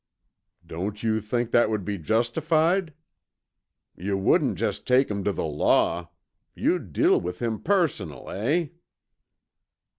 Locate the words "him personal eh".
7.39-8.69